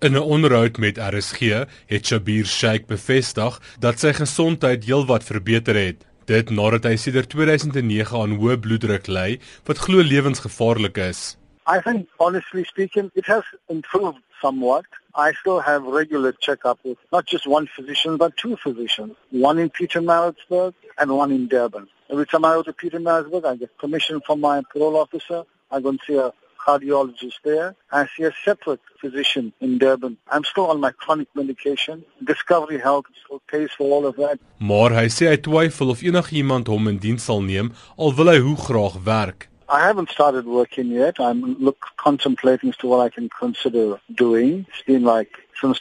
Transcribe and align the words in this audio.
In 0.00 0.12
'n 0.12 0.18
onderhoud 0.18 0.76
met 0.78 0.96
RSG 0.96 1.40
het 1.86 2.06
Shabir 2.06 2.46
Sheikh 2.46 2.86
bevestig 2.86 3.60
dat 3.78 3.98
sy 4.00 4.12
gesondheid 4.12 4.84
heelwat 4.84 5.24
verbeter 5.24 5.76
het. 5.76 6.06
Dit 6.24 6.50
nadat 6.50 6.84
hy 6.88 6.96
sedert 6.96 7.28
2009 7.28 8.20
aan 8.20 8.32
hoë 8.40 8.56
bloeddruk 8.64 9.06
ly 9.06 9.40
wat 9.68 9.78
glo 9.78 10.00
lewensgevaarlik 10.00 10.96
is. 10.96 11.36
I 11.68 11.80
think 11.84 12.08
honestly 12.16 12.64
speaking 12.64 13.10
it 13.14 13.26
has 13.26 13.44
improved 13.68 14.24
somewhat. 14.40 14.88
I 15.14 15.32
still 15.32 15.60
have 15.60 15.84
regular 15.84 16.32
checkups 16.32 16.82
with 16.82 16.98
not 17.12 17.26
just 17.26 17.46
one 17.46 17.66
physician 17.66 18.16
but 18.16 18.36
two 18.36 18.56
physicians, 18.56 19.12
one 19.28 19.60
in 19.62 19.68
Pietermaritzburg 19.68 20.72
and 20.96 21.10
one 21.10 21.34
in 21.34 21.46
Durban. 21.46 21.88
Every 22.08 22.26
time 22.26 22.46
I 22.46 22.54
go 22.54 22.62
to 22.62 22.72
Pietermaritzburg 22.72 23.44
I 23.44 23.56
get 23.56 23.76
permission 23.76 24.22
from 24.26 24.40
my 24.40 24.62
parole 24.72 24.96
officer. 24.96 25.44
I 25.70 25.80
go 25.80 25.90
and 25.90 26.00
see 26.06 26.16
a 26.16 26.32
cardiologist 26.66 27.40
there. 27.44 27.74
I 27.90 28.06
see 28.14 28.24
a 28.24 28.32
separate 28.44 28.80
physician 29.00 29.52
in 29.60 29.78
Durban. 29.78 30.16
I'm 30.30 30.44
still 30.44 30.66
on 30.66 30.80
my 30.80 30.92
chronic 30.92 31.28
medication. 31.34 32.04
Discovery 32.24 32.78
Health 32.78 33.06
still 33.24 33.40
pays 33.50 33.70
for 33.76 33.86
all 33.94 34.06
of 34.06 34.16
that. 34.16 34.38
Maar 34.58 34.90
hy 34.98 35.06
sê 35.08 35.30
hy 35.32 35.38
twyfel 35.40 35.92
of 35.94 36.02
enigiemand 36.02 36.68
hom 36.68 36.88
in 36.92 36.98
diens 37.02 37.24
sal 37.24 37.40
neem 37.44 37.72
al 37.96 38.12
wil 38.18 38.32
hy 38.32 38.40
hoe 38.44 38.58
graag 38.66 39.00
werk. 39.04 39.48
I 39.70 39.80
haven't 39.80 40.10
started 40.10 40.46
working 40.46 40.88
yet. 40.90 41.20
I'm 41.20 41.56
look 41.58 41.86
contemplating 41.96 42.70
as 42.70 42.76
to 42.78 42.88
what 42.88 43.06
I 43.06 43.08
can 43.08 43.28
consider 43.28 44.00
doing. 44.14 44.66
It's 44.68 44.82
been 44.82 45.04
like 45.04 45.30
since 45.60 45.78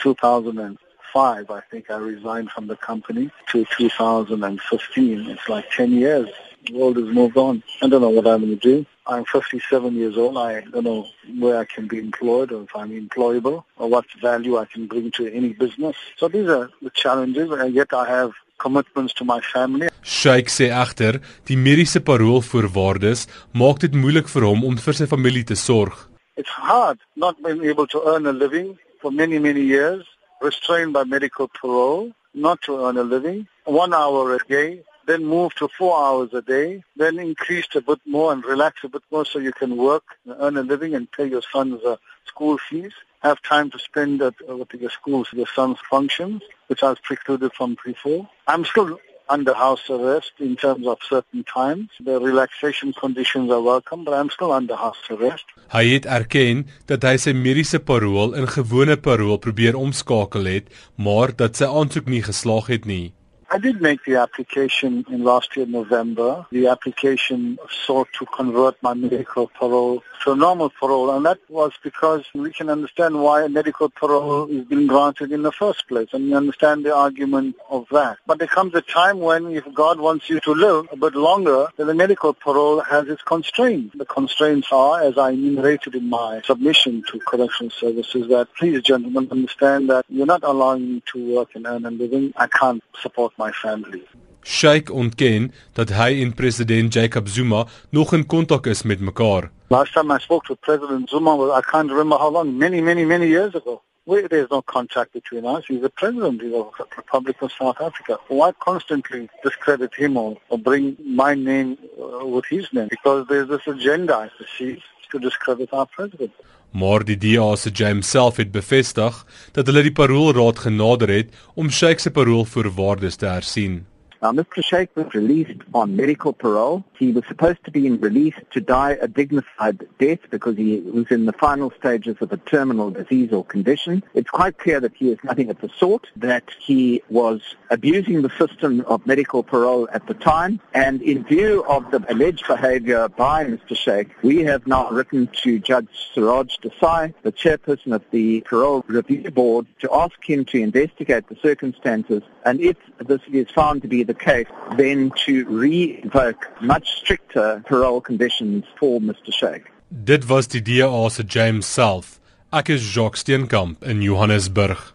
2005 1.13 1.51
I 1.51 1.61
think 1.71 1.89
I 1.89 1.97
resigned 1.97 2.51
from 2.51 2.67
the 2.67 2.75
company 2.75 3.31
to 3.51 3.65
2015. 3.77 5.29
It's 5.29 5.49
like 5.49 5.69
10 5.71 5.91
years. 5.91 6.29
The 6.65 6.73
world 6.77 6.97
has 6.97 7.07
moved 7.07 7.37
on. 7.37 7.63
I 7.81 7.87
don't 7.87 8.01
know 8.01 8.09
what 8.09 8.27
I'm 8.27 8.41
going 8.41 8.59
to 8.59 8.67
do. 8.71 8.85
I'm 9.07 9.25
57 9.25 9.95
years 9.95 10.17
old. 10.17 10.37
I 10.37 10.61
don't 10.61 10.83
know 10.83 11.07
where 11.39 11.57
I 11.57 11.65
can 11.65 11.87
be 11.87 11.97
employed 11.97 12.51
or 12.51 12.63
if 12.63 12.75
I'm 12.75 12.91
employable 12.91 13.63
or 13.77 13.89
what 13.89 14.05
value 14.21 14.57
I 14.57 14.65
can 14.65 14.87
bring 14.87 15.09
to 15.11 15.33
any 15.33 15.53
business. 15.53 15.95
So 16.17 16.27
these 16.27 16.47
are 16.47 16.69
the 16.81 16.91
challenges 16.91 17.49
and 17.51 17.73
yet 17.73 17.93
I 17.93 18.07
have 18.07 18.31
commitments 18.59 19.13
to 19.13 19.25
my 19.25 19.39
family. 19.53 19.89
Shaik 20.03 20.49
sê 20.51 20.69
egter, 20.83 21.21
die 21.47 21.55
mediese 21.55 21.99
paroolvoorwaardes 22.03 23.25
maak 23.55 23.79
dit 23.85 23.95
moeilik 23.95 24.27
vir 24.27 24.47
hom 24.49 24.65
om 24.67 24.77
vir 24.85 24.95
sy 24.99 25.07
familie 25.07 25.47
te 25.47 25.55
sorg. 25.55 25.95
It's 26.35 26.55
hard 26.67 26.99
not 27.15 27.41
being 27.43 27.63
able 27.65 27.87
to 27.87 28.03
earn 28.11 28.27
a 28.27 28.35
living 28.35 28.77
for 29.01 29.11
many 29.11 29.39
many 29.39 29.61
years, 29.61 30.03
restrained 30.41 30.93
by 30.93 31.03
medical 31.03 31.47
parole, 31.47 32.11
not 32.33 32.61
to 32.63 32.85
earn 32.85 32.97
a 32.97 33.03
living, 33.03 33.47
1 33.65 33.93
hour 33.93 34.35
a 34.35 34.39
day 34.47 34.83
then 35.09 35.25
move 35.25 35.55
to 35.55 35.67
four 35.67 35.99
hours 36.05 36.29
a 36.33 36.41
day, 36.43 36.83
then 36.95 37.17
increase 37.17 37.65
a 37.73 37.81
bit 37.81 37.99
more 38.05 38.31
and 38.31 38.45
relax 38.45 38.83
a 38.83 38.87
bit 38.87 39.01
more 39.11 39.25
so 39.25 39.39
you 39.39 39.51
can 39.51 39.75
work, 39.75 40.03
earn 40.39 40.55
a 40.55 40.61
living 40.61 40.93
and 40.93 41.11
pay 41.11 41.25
your 41.25 41.41
son's 41.51 41.83
uh, 41.83 41.95
school 42.25 42.59
fees, 42.59 42.93
have 43.21 43.41
time 43.41 43.71
to 43.71 43.79
spend 43.79 44.21
at 44.21 44.35
uh, 44.47 44.55
with 44.55 44.71
your 44.73 44.91
school's, 44.91 45.27
your 45.33 45.47
son's 45.47 45.79
functions, 45.89 46.43
which 46.67 46.83
I 46.83 46.89
was 46.91 46.99
precluded 46.99 47.51
from 47.53 47.75
before. 47.83 48.29
I'm 48.47 48.63
still 48.65 48.99
under 49.29 49.53
house 49.53 49.89
arrest 49.89 50.33
in 50.39 50.55
terms 50.55 50.87
of 50.87 50.97
certain 51.01 51.43
times. 51.43 51.89
The 52.03 52.19
relaxation 52.19 52.93
conditions 52.93 53.51
are 53.51 53.61
welcome, 53.61 54.03
but 54.03 54.13
I'm 54.13 54.29
still 54.29 54.51
under 54.51 54.75
house 54.75 55.03
arrest. 55.09 55.45
Hy 55.69 55.85
het 55.93 56.05
erken 56.09 56.65
dat 56.89 57.05
hy 57.05 57.15
sy 57.21 57.35
mediese 57.37 57.79
parol 57.79 58.33
in 58.33 58.49
gewone 58.49 58.97
parol 58.97 59.37
probeer 59.37 59.77
omskakel 59.77 60.49
het, 60.49 60.73
maar 60.97 61.35
dat 61.35 61.61
sy 61.61 61.69
aansoek 61.69 62.09
nie 62.09 62.23
geslaag 62.25 62.73
het 62.73 62.89
nie. 62.89 63.13
I 63.51 63.57
did 63.57 63.81
make 63.81 64.05
the 64.05 64.17
application 64.17 65.05
in 65.09 65.23
last 65.23 65.57
year 65.57 65.65
November. 65.65 66.45
The 66.51 66.67
application 66.67 67.57
sought 67.83 68.07
to 68.19 68.27
convert 68.27 68.81
my 68.83 68.93
medical 68.93 69.47
parole 69.47 70.03
to 70.23 70.33
a 70.33 70.35
normal 70.35 70.69
parole, 70.69 71.09
and 71.15 71.25
that 71.25 71.39
was 71.49 71.71
because 71.81 72.25
we 72.35 72.51
can 72.51 72.69
understand 72.69 73.19
why 73.19 73.43
a 73.43 73.49
medical 73.49 73.89
parole 73.89 74.47
is 74.51 74.65
being 74.65 74.85
granted 74.85 75.31
in 75.31 75.41
the 75.41 75.51
first 75.51 75.87
place, 75.87 76.09
and 76.13 76.25
we 76.25 76.33
understand 76.35 76.85
the 76.85 76.93
argument 76.93 77.55
of 77.69 77.87
that. 77.91 78.17
But 78.27 78.37
there 78.37 78.47
comes 78.47 78.75
a 78.75 78.81
time 78.81 79.19
when, 79.19 79.47
if 79.47 79.63
God 79.73 79.99
wants 79.99 80.29
you 80.29 80.39
to 80.41 80.51
live 80.51 80.89
a 80.91 80.97
bit 80.97 81.15
longer, 81.15 81.69
then 81.77 81.87
the 81.87 81.93
medical 81.95 82.33
parole 82.33 82.81
has 82.81 83.07
its 83.07 83.23
constraints. 83.23 83.97
The 83.97 84.05
constraints 84.05 84.67
are, 84.71 85.01
as 85.01 85.17
I 85.17 85.31
enumerated 85.31 85.95
in 85.95 86.09
my 86.09 86.41
submission 86.43 87.03
to 87.09 87.19
correctional 87.19 87.71
services, 87.71 88.27
that 88.27 88.49
please, 88.57 88.81
gentlemen, 88.83 89.29
understand 89.31 89.89
that 89.89 90.05
you're 90.09 90.25
not 90.25 90.43
allowing 90.43 90.95
me 90.95 91.03
to 91.13 91.35
work 91.35 91.55
and 91.55 91.65
earn 91.65 91.85
a 91.85 91.91
living. 91.91 92.33
I 92.35 92.47
can't 92.47 92.83
support 93.01 93.33
my 93.39 93.51
family. 93.51 94.03
Sheikh 94.43 94.91
ontken 94.91 95.51
dat 95.73 95.89
hy 95.89 96.21
en 96.23 96.33
president 96.33 96.93
Jacob 96.93 97.27
Zuma 97.27 97.65
nog 97.89 98.13
in 98.13 98.25
kontak 98.25 98.65
is 98.65 98.83
met 98.83 98.99
mekaar. 98.99 99.49
Last 99.67 99.93
time 99.93 100.15
I 100.15 100.19
spoke 100.19 100.45
to 100.47 100.55
President 100.55 101.09
Zuma, 101.09 101.31
I 101.57 101.61
can't 101.61 101.89
remember 101.89 102.17
how 102.17 102.31
long, 102.31 102.57
many, 102.57 102.81
many, 102.81 103.05
many 103.05 103.27
years 103.27 103.53
ago. 103.55 103.81
Where 104.03 104.27
there's 104.27 104.49
no 104.49 104.61
contact 104.63 105.13
between 105.13 105.45
us. 105.45 105.65
He's 105.67 105.81
the 105.81 105.89
president 105.89 106.41
of 106.41 106.77
the 106.79 106.85
Republic 106.97 107.35
of 107.41 107.51
South 107.51 107.79
Africa. 107.79 108.17
Why 108.27 108.51
constantly 108.53 109.29
discredit 109.43 109.93
him 109.93 110.17
or, 110.17 110.37
or 110.49 110.57
bring 110.57 110.97
my 111.05 111.35
name 111.35 111.77
uh, 112.01 112.25
with 112.25 112.45
his 112.49 112.65
name? 112.73 112.87
Because 112.89 113.27
there's 113.27 113.49
this 113.49 113.67
agenda, 113.67 114.15
I 114.15 114.29
see, 114.57 114.81
to 115.11 115.19
discredit 115.19 115.69
our 115.73 115.85
president. 115.85 116.31
Maar 116.71 117.03
die 117.05 117.17
DA 117.17 117.55
se 117.55 117.69
James 117.69 118.09
self 118.09 118.37
het 118.37 118.51
bevestig 118.51 119.25
dat 119.51 119.67
hulle 119.67 119.81
die 119.87 119.95
paroolraad 119.95 120.59
genader 120.59 121.09
het 121.09 121.33
om 121.55 121.71
Sheikh 121.71 122.01
se 122.01 122.11
paroolvoorwaardes 122.11 123.15
te 123.15 123.25
hersien. 123.25 123.85
Now, 124.21 124.33
Mr. 124.33 124.61
Shaik 124.61 124.89
was 124.95 125.13
released 125.13 125.61
on 125.73 125.95
medical 125.95 126.33
parole. 126.33 126.83
He 126.97 127.13
was 127.13 127.23
supposed 127.29 127.63
to 127.63 127.71
be 127.71 127.89
released 127.89 128.39
to 128.51 128.59
die 128.59 128.97
a 128.99 129.07
dignified 129.07 129.87
death 129.97 130.19
because 130.29 130.57
he 130.57 130.81
was 130.81 131.05
in 131.09 131.25
the 131.25 131.31
final 131.31 131.71
stages 131.79 132.17
of 132.19 132.33
a 132.33 132.37
terminal 132.37 132.91
disease 132.91 133.31
or 133.31 133.45
condition. 133.45 134.03
It's 134.13 134.29
quite 134.29 134.57
clear 134.57 134.81
that 134.81 134.93
he 134.93 135.11
is 135.11 135.19
nothing 135.23 135.49
of 135.49 135.61
the 135.61 135.69
sort, 135.69 136.07
that 136.17 136.43
he 136.59 137.01
was 137.09 137.39
abusing 137.69 138.21
the 138.21 138.29
system 138.31 138.81
of 138.87 139.07
medical 139.07 139.41
parole 139.41 139.87
at 139.93 140.05
the 140.07 140.15
time. 140.15 140.59
And 140.73 141.01
in 141.01 141.23
view 141.23 141.63
of 141.69 141.89
the 141.91 142.03
alleged 142.11 142.45
behavior 142.45 143.07
by 143.07 143.45
Mr. 143.45 143.71
Shaik, 143.71 144.09
we 144.21 144.43
have 144.43 144.67
now 144.67 144.89
written 144.89 145.29
to 145.43 145.59
Judge 145.59 145.87
Siraj 146.13 146.57
Desai, 146.57 147.13
the 147.23 147.31
chairperson 147.31 147.95
of 147.95 148.03
the 148.11 148.41
Parole 148.41 148.83
Review 148.87 149.31
Board, 149.31 149.65
to 149.79 149.89
ask 149.93 150.15
him 150.25 150.43
to 150.45 150.59
investigate 150.59 151.29
the 151.29 151.37
circumstances. 151.41 152.21
And 152.43 152.59
if 152.59 152.75
this 152.99 153.21
is 153.31 153.49
found 153.51 153.81
to 153.83 153.87
be 153.87 154.03
the 154.09 154.13
case, 154.13 154.47
then 154.77 155.11
to 155.25 155.45
re-invoke 155.45 156.47
much 156.61 156.87
stricter 156.97 157.63
parole 157.65 158.01
conditions 158.01 158.65
for 158.79 158.99
Mr. 158.99 159.31
Sheikh. 159.31 159.71
Dit 159.89 160.27
was 160.27 160.47
die 160.47 160.61
DA 160.61 161.09
se 161.09 161.23
James 161.23 161.65
self. 161.65 162.19
Ek 162.51 162.69
is 162.69 162.81
Jacques 162.81 163.17
Steenkamp 163.17 163.83
in 163.83 164.01
Johannesburg. 164.01 164.93